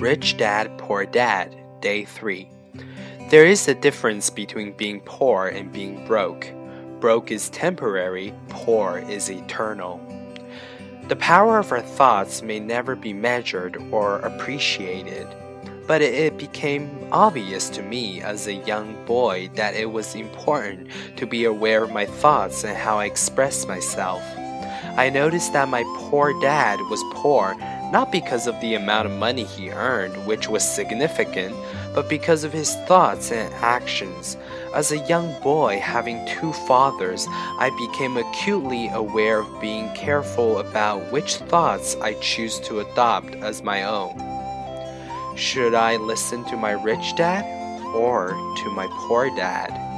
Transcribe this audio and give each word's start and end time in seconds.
Rich 0.00 0.38
Dad, 0.38 0.78
Poor 0.78 1.04
Dad, 1.04 1.54
Day 1.82 2.06
3. 2.06 2.48
There 3.28 3.44
is 3.44 3.68
a 3.68 3.74
difference 3.74 4.30
between 4.30 4.72
being 4.72 5.02
poor 5.02 5.48
and 5.48 5.70
being 5.70 6.06
broke. 6.06 6.50
Broke 7.00 7.30
is 7.30 7.50
temporary, 7.50 8.32
poor 8.48 9.04
is 9.10 9.30
eternal. 9.30 10.00
The 11.08 11.16
power 11.16 11.58
of 11.58 11.70
our 11.70 11.82
thoughts 11.82 12.40
may 12.40 12.58
never 12.58 12.96
be 12.96 13.12
measured 13.12 13.76
or 13.90 14.20
appreciated, 14.20 15.26
but 15.86 16.00
it 16.00 16.38
became 16.38 17.06
obvious 17.12 17.68
to 17.68 17.82
me 17.82 18.22
as 18.22 18.46
a 18.46 18.54
young 18.54 19.04
boy 19.04 19.50
that 19.56 19.74
it 19.74 19.92
was 19.92 20.14
important 20.14 20.88
to 21.16 21.26
be 21.26 21.44
aware 21.44 21.84
of 21.84 21.92
my 21.92 22.06
thoughts 22.06 22.64
and 22.64 22.74
how 22.74 22.98
I 22.98 23.04
expressed 23.04 23.68
myself. 23.68 24.22
I 24.96 25.10
noticed 25.10 25.52
that 25.52 25.68
my 25.68 25.84
poor 25.96 26.38
dad 26.40 26.80
was 26.90 27.02
poor 27.12 27.56
not 27.90 28.12
because 28.12 28.46
of 28.46 28.60
the 28.60 28.74
amount 28.74 29.06
of 29.06 29.12
money 29.18 29.42
he 29.42 29.70
earned, 29.70 30.14
which 30.24 30.48
was 30.48 30.62
significant, 30.62 31.56
but 31.92 32.08
because 32.08 32.44
of 32.44 32.52
his 32.52 32.76
thoughts 32.86 33.32
and 33.32 33.52
actions. 33.54 34.36
As 34.74 34.92
a 34.92 34.98
young 35.08 35.34
boy 35.42 35.80
having 35.80 36.24
two 36.26 36.52
fathers, 36.52 37.26
I 37.28 37.70
became 37.90 38.16
acutely 38.16 38.88
aware 38.88 39.40
of 39.40 39.60
being 39.60 39.92
careful 39.94 40.58
about 40.58 41.10
which 41.10 41.36
thoughts 41.36 41.96
I 41.96 42.14
choose 42.14 42.60
to 42.60 42.78
adopt 42.78 43.34
as 43.36 43.62
my 43.62 43.82
own. 43.82 44.16
Should 45.36 45.74
I 45.74 45.96
listen 45.96 46.44
to 46.44 46.56
my 46.56 46.72
rich 46.72 47.16
dad 47.16 47.44
or 47.94 48.28
to 48.28 48.70
my 48.70 48.86
poor 49.08 49.34
dad? 49.34 49.89